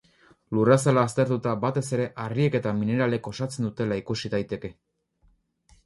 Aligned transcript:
Lurrazala 0.57 1.03
aztertuta, 1.09 1.53
batez 1.67 1.83
ere 1.99 2.09
harriek 2.25 2.59
eta 2.63 2.73
mineralek 2.79 3.31
osatzen 3.35 3.71
dutela 3.71 4.01
ikus 4.05 4.21
daiteke. 4.37 4.77